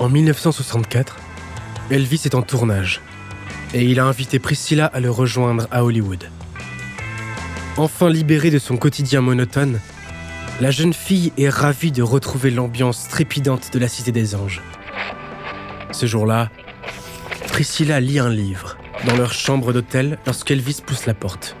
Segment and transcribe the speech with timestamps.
[0.00, 1.16] En 1964,
[1.90, 3.00] Elvis est en tournage
[3.74, 6.30] et il a invité Priscilla à le rejoindre à Hollywood.
[7.76, 9.80] Enfin libérée de son quotidien monotone,
[10.60, 14.62] la jeune fille est ravie de retrouver l'ambiance trépidante de la Cité des Anges.
[15.90, 16.50] Ce jour-là,
[17.48, 21.56] Priscilla lit un livre dans leur chambre d'hôtel lorsqu'Elvis pousse la porte.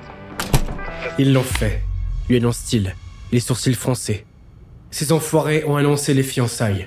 [1.18, 1.82] Ils l'ont fait,
[2.28, 2.94] lui annonce-t-il,
[3.32, 4.26] les sourcils froncés.
[4.92, 6.86] Ces enfoirés ont annoncé les fiançailles.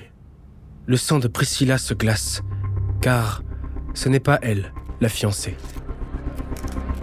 [0.84, 2.42] Le sang de Priscilla se glace,
[3.00, 3.44] car
[3.94, 5.56] ce n'est pas elle, la fiancée.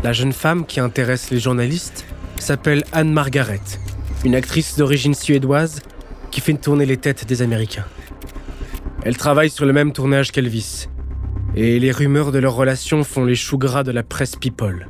[0.04, 2.06] La jeune femme qui intéresse les journalistes
[2.38, 3.62] s'appelle Anne Margaret,
[4.26, 5.82] une actrice d'origine suédoise
[6.30, 7.86] qui fait tourner les têtes des Américains.
[9.04, 10.90] Elle travaille sur le même tournage qu'Elvis,
[11.56, 14.90] et les rumeurs de leur relation font les choux gras de la presse people.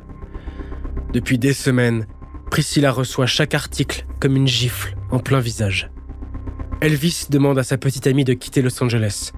[1.12, 2.06] Depuis des semaines,
[2.50, 5.90] Priscilla reçoit chaque article comme une gifle en plein visage.
[6.82, 9.32] Elvis demande à sa petite amie de quitter Los Angeles.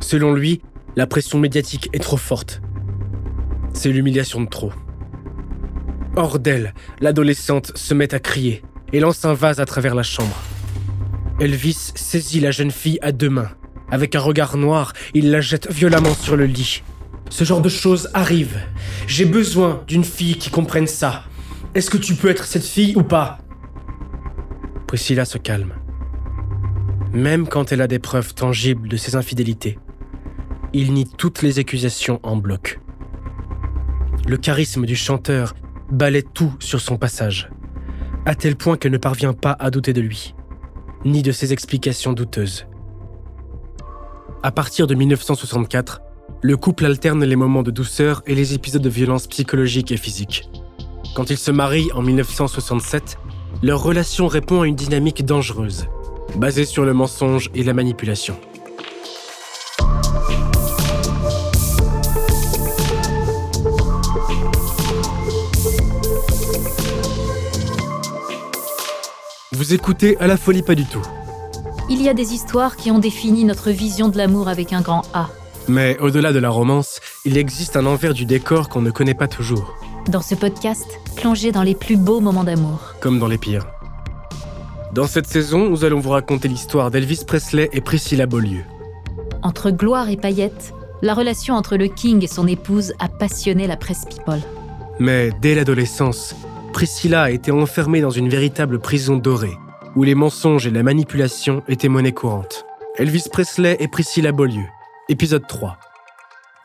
[0.00, 0.60] Selon lui,
[0.96, 2.60] la pression médiatique est trop forte.
[3.72, 4.70] C'est l'humiliation de trop.
[6.14, 8.62] Hors d'elle, l'adolescente se met à crier
[8.92, 10.36] et lance un vase à travers la chambre.
[11.40, 13.50] Elvis saisit la jeune fille à deux mains.
[13.90, 16.82] Avec un regard noir, il la jette violemment sur le lit.
[17.30, 18.58] Ce genre de choses arrive.
[19.06, 21.24] J'ai besoin d'une fille qui comprenne ça.
[21.74, 23.38] Est-ce que tu peux être cette fille ou pas?
[24.86, 25.72] Priscilla se calme
[27.14, 29.78] même quand elle a des preuves tangibles de ses infidélités.
[30.72, 32.80] Il nie toutes les accusations en bloc.
[34.26, 35.54] Le charisme du chanteur
[35.92, 37.50] balaie tout sur son passage,
[38.26, 40.34] à tel point qu'elle ne parvient pas à douter de lui,
[41.04, 42.66] ni de ses explications douteuses.
[44.42, 46.00] À partir de 1964,
[46.42, 50.50] le couple alterne les moments de douceur et les épisodes de violence psychologique et physique.
[51.14, 53.18] Quand ils se marient en 1967,
[53.62, 55.86] leur relation répond à une dynamique dangereuse
[56.36, 58.36] basé sur le mensonge et la manipulation.
[69.52, 71.02] Vous écoutez à la folie pas du tout.
[71.88, 75.02] Il y a des histoires qui ont défini notre vision de l'amour avec un grand
[75.14, 75.28] A.
[75.68, 79.28] Mais au-delà de la romance, il existe un envers du décor qu'on ne connaît pas
[79.28, 79.76] toujours.
[80.08, 80.86] Dans ce podcast,
[81.16, 82.94] plongez dans les plus beaux moments d'amour.
[83.00, 83.73] Comme dans les pires.
[84.94, 88.62] Dans cette saison, nous allons vous raconter l'histoire d'Elvis Presley et Priscilla Beaulieu.
[89.42, 90.72] Entre gloire et paillettes,
[91.02, 94.40] la relation entre le King et son épouse a passionné la presse people.
[95.00, 96.36] Mais dès l'adolescence,
[96.72, 99.58] Priscilla a été enfermée dans une véritable prison dorée,
[99.96, 102.64] où les mensonges et la manipulation étaient monnaie courante.
[102.96, 104.66] Elvis Presley et Priscilla Beaulieu,
[105.08, 105.76] épisode 3.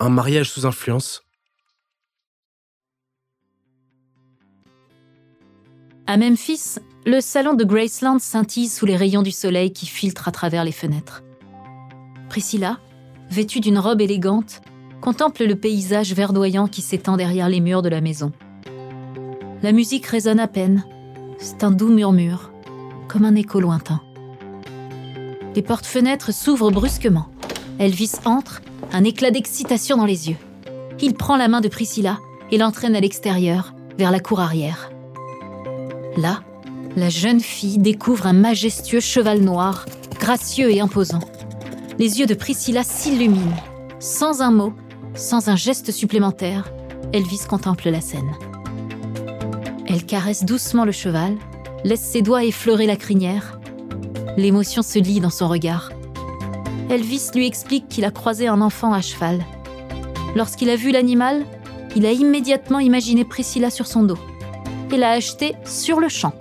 [0.01, 1.23] Un mariage sous influence.
[6.05, 6.77] À Memphis,
[7.09, 10.71] le salon de Graceland scintille sous les rayons du soleil qui filtrent à travers les
[10.71, 11.23] fenêtres.
[12.29, 12.77] Priscilla,
[13.31, 14.61] vêtue d'une robe élégante,
[15.01, 18.31] contemple le paysage verdoyant qui s'étend derrière les murs de la maison.
[19.63, 20.85] La musique résonne à peine.
[21.39, 22.51] C'est un doux murmure,
[23.07, 24.01] comme un écho lointain.
[25.55, 27.29] Les portes-fenêtres s'ouvrent brusquement.
[27.79, 30.37] Elvis entre, un éclat d'excitation dans les yeux.
[31.01, 32.19] Il prend la main de Priscilla
[32.51, 34.91] et l'entraîne à l'extérieur, vers la cour arrière.
[36.15, 36.41] Là,
[36.95, 39.85] la jeune fille découvre un majestueux cheval noir,
[40.19, 41.19] gracieux et imposant.
[41.97, 43.55] Les yeux de Priscilla s'illuminent.
[43.99, 44.73] Sans un mot,
[45.13, 46.71] sans un geste supplémentaire,
[47.13, 48.31] Elvis contemple la scène.
[49.87, 51.35] Elle caresse doucement le cheval,
[51.83, 53.59] laisse ses doigts effleurer la crinière.
[54.37, 55.91] L'émotion se lit dans son regard.
[56.89, 59.43] Elvis lui explique qu'il a croisé un enfant à cheval.
[60.35, 61.45] Lorsqu'il a vu l'animal,
[61.95, 64.17] il a immédiatement imaginé Priscilla sur son dos
[64.91, 66.33] et l'a acheté sur le champ.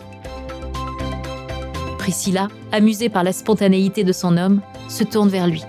[2.08, 5.62] Priscilla, amusée par la spontanéité de son homme, se tourne vers lui.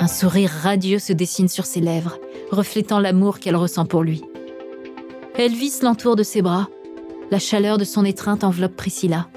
[0.00, 2.16] Un sourire radieux se dessine sur ses lèvres,
[2.50, 4.22] reflétant l'amour qu'elle ressent pour lui.
[5.36, 6.68] Elvis l'entoure de ses bras.
[7.30, 9.28] La chaleur de son étreinte enveloppe Priscilla.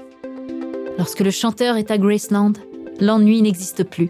[0.96, 2.54] Lorsque le chanteur est à Graceland,
[2.98, 4.08] l'ennui n'existe plus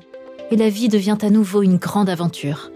[0.52, 2.70] et la vie devient à nouveau une grande aventure.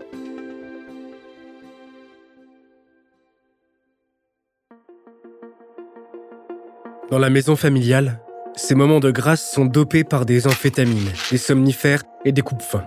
[7.13, 8.21] Dans la maison familiale,
[8.57, 12.87] ces moments de grâce sont dopés par des amphétamines, des somnifères et des coupes-fins.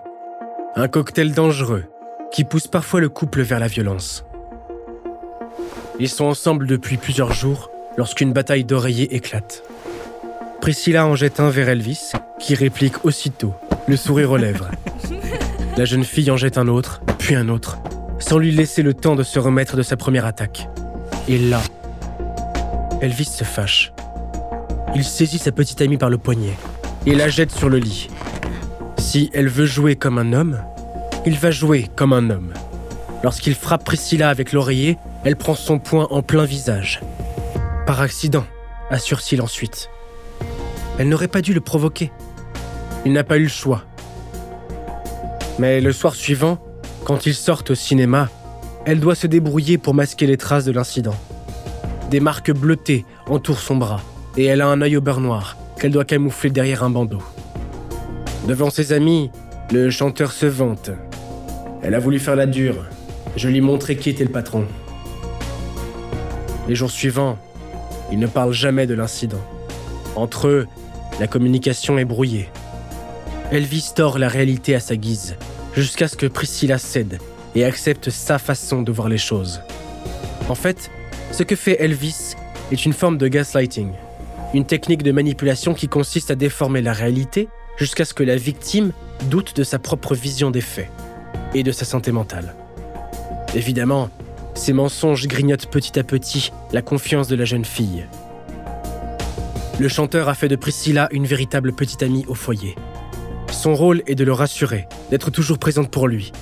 [0.75, 1.85] Un cocktail dangereux
[2.31, 4.25] qui pousse parfois le couple vers la violence.
[5.99, 9.63] Ils sont ensemble depuis plusieurs jours lorsqu'une bataille d'oreillers éclate.
[10.59, 13.53] Priscilla en jette un vers Elvis, qui réplique aussitôt,
[13.87, 14.69] le sourire aux lèvres.
[15.77, 17.77] La jeune fille en jette un autre, puis un autre,
[18.17, 20.67] sans lui laisser le temps de se remettre de sa première attaque.
[21.27, 21.61] Et là,
[23.01, 23.93] Elvis se fâche.
[24.95, 26.57] Il saisit sa petite amie par le poignet
[27.05, 28.09] et la jette sur le lit.
[28.97, 30.59] Si elle veut jouer comme un homme,
[31.25, 32.53] il va jouer comme un homme.
[33.23, 37.01] Lorsqu'il frappe Priscilla avec l'oreiller, elle prend son poing en plein visage.
[37.85, 38.45] Par accident,
[38.89, 39.89] assure-t-il ensuite.
[40.97, 42.11] Elle n'aurait pas dû le provoquer.
[43.05, 43.83] Il n'a pas eu le choix.
[45.59, 46.57] Mais le soir suivant,
[47.05, 48.29] quand ils sortent au cinéma,
[48.85, 51.15] elle doit se débrouiller pour masquer les traces de l'incident.
[52.09, 54.01] Des marques bleutées entourent son bras
[54.37, 57.21] et elle a un œil au beurre noir qu'elle doit camoufler derrière un bandeau.
[58.47, 59.31] Devant ses amis,
[59.71, 60.91] le chanteur se vante.
[61.81, 62.85] Elle a voulu faire la dure.
[63.35, 64.65] Je lui montrais qui était le patron.
[66.67, 67.37] Les jours suivants,
[68.11, 69.41] ils ne parlent jamais de l'incident.
[70.15, 70.67] Entre eux,
[71.19, 72.49] la communication est brouillée.
[73.51, 75.35] Elvis tord la réalité à sa guise,
[75.75, 77.19] jusqu'à ce que Priscilla cède
[77.55, 79.61] et accepte sa façon de voir les choses.
[80.49, 80.91] En fait,
[81.31, 82.35] ce que fait Elvis
[82.71, 83.91] est une forme de gaslighting,
[84.53, 88.91] une technique de manipulation qui consiste à déformer la réalité jusqu'à ce que la victime
[89.29, 90.89] doute de sa propre vision des faits
[91.53, 92.55] et de sa santé mentale.
[93.55, 94.09] Évidemment,
[94.53, 98.05] ces mensonges grignotent petit à petit la confiance de la jeune fille
[99.79, 102.75] le chanteur a fait de Priscilla une véritable petite amie au foyer.
[103.49, 106.33] Son rôle est de le rassurer, d'être toujours présente pour lui.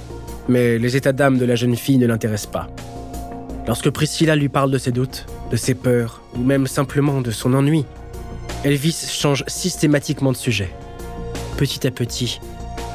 [0.48, 2.68] Mais les états d'âme de la jeune fille ne l'intéressent pas.
[3.68, 7.54] Lorsque Priscilla lui parle de ses doutes, de ses peurs, ou même simplement de son
[7.54, 7.84] ennui,
[8.64, 10.70] Elvis change systématiquement de sujet.
[11.58, 12.40] Petit à petit,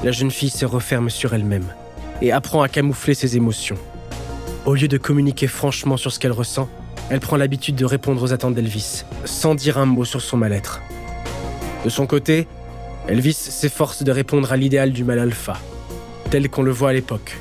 [0.02, 1.66] la jeune fille se referme sur elle-même
[2.22, 3.76] et apprend à camoufler ses émotions.
[4.64, 6.70] Au lieu de communiquer franchement sur ce qu'elle ressent,
[7.10, 10.80] elle prend l'habitude de répondre aux attentes d'Elvis, sans dire un mot sur son mal-être.
[11.84, 12.46] De son côté,
[13.08, 15.58] Elvis s'efforce de répondre à l'idéal du mal alpha,
[16.30, 17.36] tel qu'on le voit à l'époque.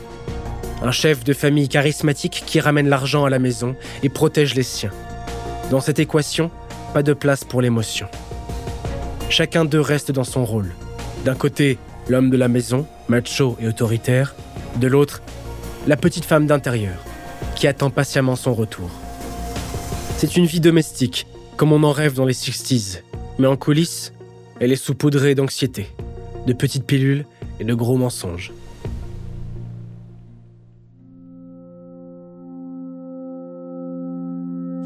[0.84, 4.92] Un chef de famille charismatique qui ramène l'argent à la maison et protège les siens.
[5.70, 6.50] Dans cette équation,
[6.94, 8.08] pas de place pour l'émotion.
[9.30, 10.72] Chacun d'eux reste dans son rôle.
[11.24, 14.34] D'un côté, l'homme de la maison, macho et autoritaire.
[14.78, 15.22] De l'autre,
[15.86, 16.98] la petite femme d'intérieur,
[17.56, 18.90] qui attend patiemment son retour.
[20.18, 23.02] C'est une vie domestique, comme on en rêve dans les 60s.
[23.38, 24.14] Mais en coulisses,
[24.60, 25.88] elle est saupoudrée d'anxiété,
[26.48, 27.26] de petites pilules
[27.60, 28.52] et de gros mensonges.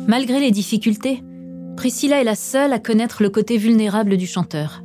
[0.08, 1.24] Malgré les difficultés,
[1.78, 4.84] Priscilla est la seule à connaître le côté vulnérable du chanteur.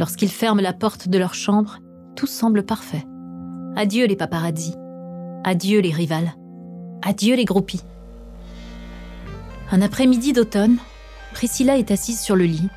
[0.00, 1.78] Lorsqu'ils ferment la porte de leur chambre,
[2.16, 3.04] tout semble parfait.
[3.76, 4.74] Adieu les paparazzi.
[5.44, 6.34] Adieu les rivales.
[7.02, 7.82] Adieu les groupies.
[9.70, 10.78] Un après-midi d'automne,
[11.32, 12.68] Priscilla est assise sur le lit.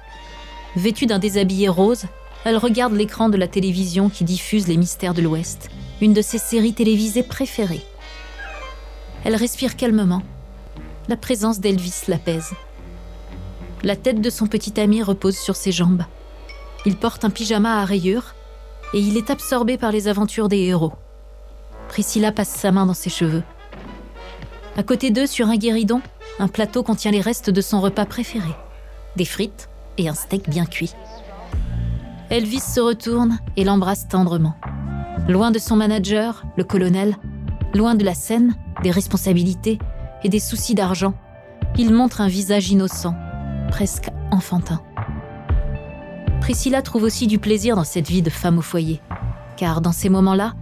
[0.75, 2.05] Vêtue d'un déshabillé rose,
[2.45, 5.69] elle regarde l'écran de la télévision qui diffuse Les Mystères de l'Ouest,
[5.99, 7.81] une de ses séries télévisées préférées.
[9.23, 10.21] Elle respire calmement.
[11.09, 12.53] La présence d'Elvis l'apaise.
[13.81, 16.03] La tête de son petit ami repose sur ses jambes.
[16.85, 18.35] Il porte un pyjama à rayures
[18.93, 20.93] et il est absorbé par les aventures des héros.
[21.87, 23.41] Priscilla passe sa main dans ses cheveux.
[24.77, 26.01] À côté d'eux, sur un guéridon,
[26.37, 28.53] un plateau contient les restes de son repas préféré
[29.15, 30.93] des frites et un steak bien cuit.
[32.29, 34.53] Elvis se retourne et l'embrasse tendrement.
[35.27, 37.17] Loin de son manager, le colonel,
[37.73, 39.79] loin de la scène, des responsabilités
[40.23, 41.13] et des soucis d'argent,
[41.77, 43.15] il montre un visage innocent,
[43.69, 44.81] presque enfantin.
[46.41, 49.01] Priscilla trouve aussi du plaisir dans cette vie de femme au foyer,
[49.57, 50.53] car dans ces moments-là,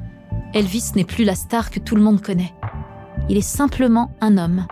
[0.54, 2.54] Elvis n'est plus la star que tout le monde connaît.
[3.30, 4.66] Il est simplement un homme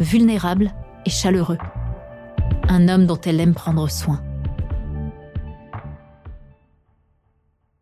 [0.00, 0.72] vulnérable
[1.06, 1.58] et chaleureux.
[2.68, 4.22] Un homme dont elle aime prendre soin.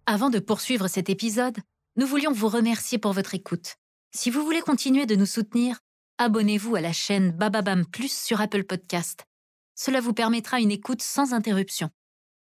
[0.06, 1.58] Avant de poursuivre cet épisode,
[1.96, 3.76] nous voulions vous remercier pour votre écoute.
[4.10, 5.78] Si vous voulez continuer de nous soutenir,
[6.18, 9.24] abonnez-vous à la chaîne Bababam Plus sur Apple Podcast.
[9.74, 11.90] Cela vous permettra une écoute sans interruption.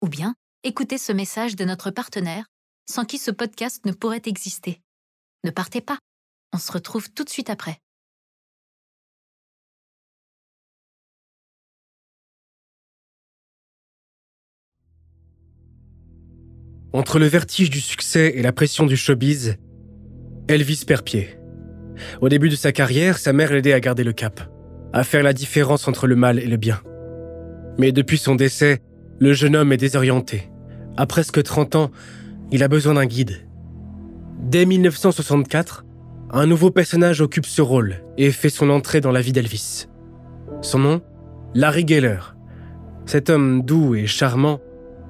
[0.01, 2.45] Ou bien, écoutez ce message de notre partenaire,
[2.89, 4.81] sans qui ce podcast ne pourrait exister.
[5.43, 5.99] Ne partez pas,
[6.53, 7.77] on se retrouve tout de suite après.
[16.93, 19.55] Entre le vertige du succès et la pression du showbiz,
[20.49, 21.40] Elvis perd pied.
[22.21, 24.41] Au début de sa carrière, sa mère l'aidait à garder le cap,
[24.93, 26.79] à faire la différence entre le mal et le bien.
[27.77, 28.79] Mais depuis son décès,
[29.19, 30.51] le jeune homme est désorienté.
[30.97, 31.91] À presque 30 ans,
[32.51, 33.47] il a besoin d'un guide.
[34.41, 35.85] Dès 1964,
[36.31, 39.87] un nouveau personnage occupe ce rôle et fait son entrée dans la vie d'Elvis.
[40.61, 41.01] Son nom
[41.53, 42.19] Larry Geller.
[43.05, 44.59] Cet homme doux et charmant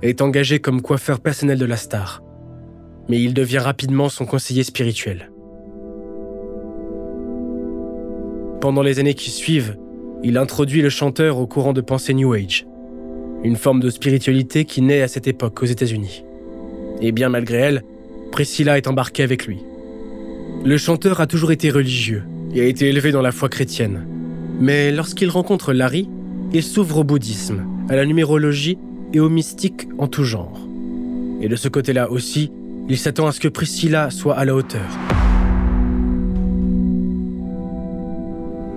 [0.02, 2.22] est engagé comme coiffeur personnel de la star.
[3.10, 5.31] Mais il devient rapidement son conseiller spirituel.
[8.62, 9.75] Pendant les années qui suivent,
[10.24, 12.68] il introduit le chanteur au courant de pensée New Age,
[13.44, 16.24] une forme de spiritualité qui naît à cette époque aux États-Unis.
[17.01, 17.84] Et bien malgré elle,
[18.32, 19.58] Priscilla est embarquée avec lui.
[20.63, 22.22] Le chanteur a toujours été religieux
[22.53, 24.06] et a été élevé dans la foi chrétienne.
[24.60, 26.08] Mais lorsqu'il rencontre Larry,
[26.53, 28.77] il s'ouvre au bouddhisme, à la numérologie
[29.12, 30.60] et au mystique en tout genre.
[31.41, 32.51] Et de ce côté-là aussi,
[32.89, 34.86] il s'attend à ce que Priscilla soit à la hauteur.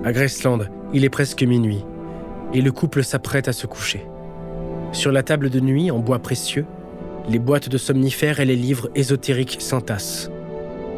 [0.05, 0.59] À Graceland,
[0.93, 1.83] il est presque minuit
[2.53, 4.05] et le couple s'apprête à se coucher.
[4.91, 6.67] Sur la table de nuit en bois précieux,
[7.27, 10.29] les boîtes de somnifères et les livres ésotériques s'entassent.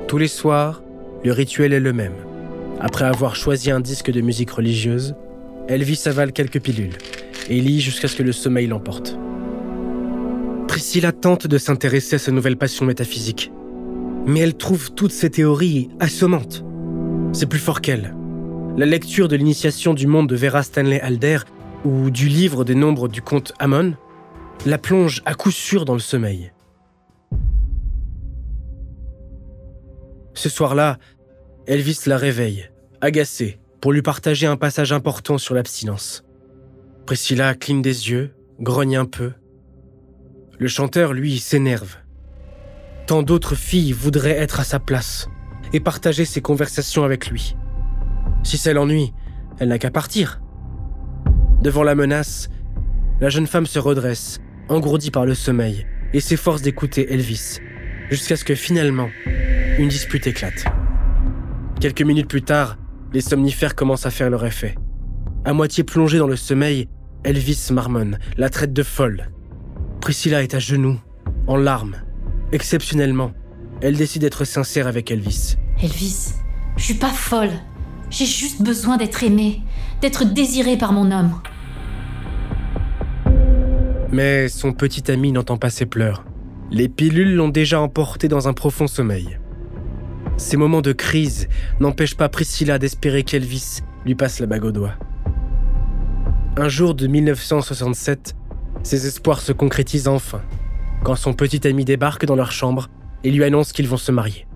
[0.09, 0.83] Tous les soirs,
[1.23, 2.17] le rituel est le même.
[2.81, 5.15] Après avoir choisi un disque de musique religieuse,
[5.69, 6.97] Elvis avale quelques pilules
[7.49, 9.17] et lit jusqu'à ce que le sommeil l'emporte.
[10.67, 13.53] Priscilla tente de s'intéresser à sa nouvelle passion métaphysique,
[14.25, 16.65] mais elle trouve toutes ces théories assommantes.
[17.31, 18.13] C'est plus fort qu'elle
[18.77, 21.39] la lecture de l'initiation du monde de Vera Stanley Alder
[21.83, 23.95] ou du livre des nombres du comte Amon
[24.67, 26.51] la plonge à coup sûr dans le sommeil.
[30.35, 30.99] Ce soir-là,
[31.65, 32.69] Elvis la réveille,
[33.01, 36.23] agacée, pour lui partager un passage important sur l'abstinence.
[37.07, 39.31] Priscilla cligne des yeux, grogne un peu.
[40.59, 41.97] Le chanteur, lui, s'énerve.
[43.07, 45.29] Tant d'autres filles voudraient être à sa place
[45.73, 47.55] et partager ses conversations avec lui.
[48.47, 49.11] Si c'est l'ennui,
[49.59, 50.39] elle n'a qu'à partir.
[51.61, 52.47] Devant la menace,
[53.19, 54.39] la jeune femme se redresse,
[54.69, 57.57] engourdie par le sommeil, et s'efforce d'écouter Elvis,
[58.09, 59.09] jusqu'à ce que finalement,
[59.77, 60.63] une dispute éclate.
[61.81, 62.77] Quelques minutes plus tard,
[63.11, 64.75] les somnifères commencent à faire leur effet.
[65.43, 66.87] À moitié plongée dans le sommeil,
[67.25, 69.29] Elvis marmonne, la traite de folle.
[69.99, 70.97] Priscilla est à genoux,
[71.47, 71.97] en larmes.
[72.53, 73.33] Exceptionnellement,
[73.81, 75.57] elle décide d'être sincère avec Elvis.
[75.83, 76.31] Elvis,
[76.77, 77.51] je suis pas folle.
[78.09, 79.61] J'ai juste besoin d'être aimée,
[80.01, 81.41] d'être désirée par mon homme.
[84.11, 86.23] Mais son petit ami n'entend pas ses pleurs.
[86.71, 89.37] Les pilules l'ont déjà emporté dans un profond sommeil.
[90.37, 91.49] Ces moments de crise
[91.79, 94.93] n'empêchent pas Priscilla d'espérer qu'Elvis lui passe la bague au doigt.
[96.55, 98.35] Un jour de 1967,
[98.83, 100.41] ses espoirs se concrétisent enfin,
[101.03, 102.89] quand son petit ami débarque dans leur chambre
[103.23, 104.47] et lui annonce qu'ils vont se marier.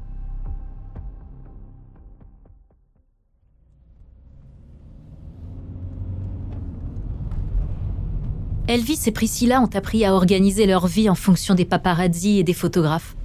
[8.72, 12.54] Elvis et Priscilla ont appris à organiser leur vie en fonction des paparazzis et des
[12.54, 13.18] photographes.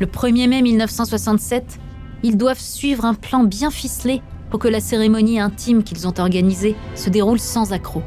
[0.00, 1.80] Le 1er mai 1967,
[2.22, 6.76] ils doivent suivre un plan bien ficelé pour que la cérémonie intime qu'ils ont organisée
[6.94, 8.02] se déroule sans accroc.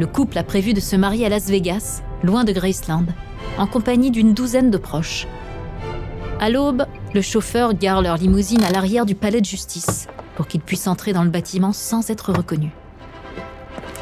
[0.00, 3.04] Le couple a prévu de se marier à Las Vegas, loin de Graceland,
[3.58, 5.26] en compagnie d'une douzaine de proches.
[6.40, 10.62] À l'aube, le chauffeur gare leur limousine à l'arrière du palais de justice pour qu'ils
[10.62, 12.72] puissent entrer dans le bâtiment sans être reconnus.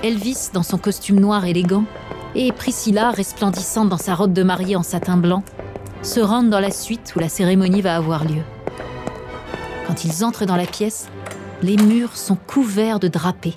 [0.05, 1.87] Elvis dans son costume noir élégant
[2.35, 5.43] et Priscilla resplendissante dans sa robe de mariée en satin blanc
[6.03, 8.43] se rendent dans la suite où la cérémonie va avoir lieu.
[9.87, 11.09] Quand ils entrent dans la pièce,
[11.63, 13.55] les murs sont couverts de drapés,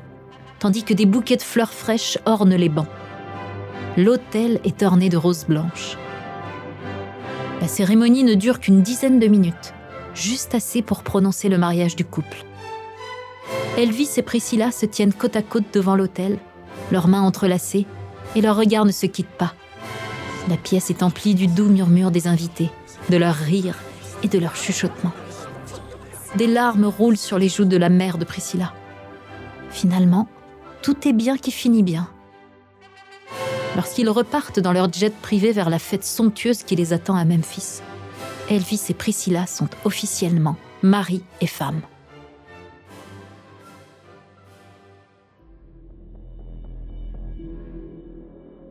[0.60, 2.88] tandis que des bouquets de fleurs fraîches ornent les bancs.
[3.98, 5.98] L'hôtel est orné de roses blanches.
[7.60, 9.74] La cérémonie ne dure qu'une dizaine de minutes,
[10.14, 12.47] juste assez pour prononcer le mariage du couple.
[13.78, 16.40] Elvis et Priscilla se tiennent côte à côte devant l'autel,
[16.92, 17.86] leurs mains entrelacées,
[18.36, 19.54] et leurs regards ne se quittent pas.
[20.50, 22.72] La pièce est emplie du doux murmure des invités,
[23.10, 23.78] de leurs rires
[24.24, 25.14] et de leurs chuchotements.
[26.38, 28.74] Des larmes roulent sur les joues de la mère de Priscilla.
[29.70, 30.28] Finalement,
[30.82, 32.10] tout est bien qui finit bien.
[33.76, 37.82] Lorsqu'ils repartent dans leur jet privé vers la fête somptueuse qui les attend à Memphis,
[38.50, 41.82] Elvis et Priscilla sont officiellement mari et femme.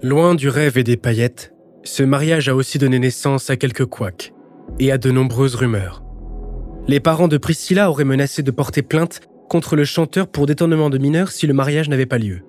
[0.02, 4.34] Loin du rêve et des paillettes, ce mariage a aussi donné naissance à quelques couacs
[4.78, 6.04] et à de nombreuses rumeurs.
[6.86, 10.98] Les parents de Priscilla auraient menacé de porter plainte contre le chanteur pour détournement de
[10.98, 12.40] mineurs si le mariage n'avait pas lieu.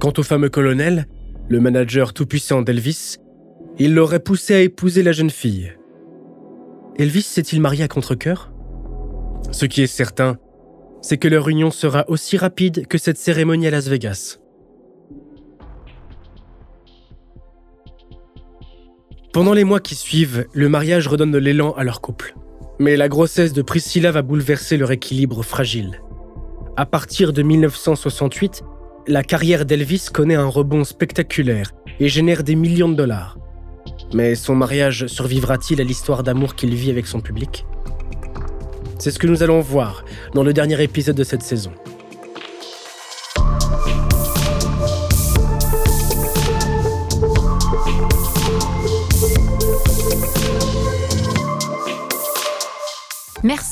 [0.00, 1.06] Quant au fameux colonel,
[1.50, 3.16] le manager tout-puissant d'Elvis,
[3.78, 5.74] il l'aurait poussé à épouser la jeune fille.
[6.96, 8.50] Elvis s'est-il marié à contre-coeur?
[9.50, 10.38] Ce qui est certain,
[11.02, 14.38] c'est que leur union sera aussi rapide que cette cérémonie à Las Vegas.
[19.38, 22.34] Pendant les mois qui suivent, le mariage redonne de l'élan à leur couple.
[22.80, 26.02] Mais la grossesse de Priscilla va bouleverser leur équilibre fragile.
[26.76, 28.64] À partir de 1968,
[29.06, 33.38] la carrière d'Elvis connaît un rebond spectaculaire et génère des millions de dollars.
[34.12, 37.64] Mais son mariage survivra-t-il à l'histoire d'amour qu'il vit avec son public?
[38.98, 40.04] C'est ce que nous allons voir
[40.34, 41.70] dans le dernier épisode de cette saison.